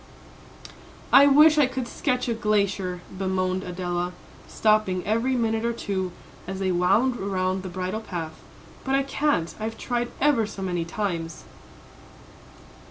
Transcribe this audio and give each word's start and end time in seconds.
"I 1.13 1.27
wish 1.27 1.59
I 1.59 1.67
could 1.67 1.87
sketch 1.87 2.27
a 2.27 2.33
glacier," 2.33 3.01
bemoaned 3.15 3.61
Adela, 3.61 4.13
stopping 4.47 5.05
every 5.05 5.35
minute 5.35 5.63
or 5.63 5.73
two, 5.73 6.11
as 6.47 6.57
they 6.57 6.71
wound 6.71 7.17
around 7.19 7.61
the 7.61 7.69
bridle 7.69 8.01
path, 8.01 8.33
"but 8.83 8.95
I 8.95 9.03
can't; 9.03 9.53
I've 9.59 9.77
tried 9.77 10.09
ever 10.19 10.47
so 10.47 10.63
many 10.63 10.85
times." 10.85 11.43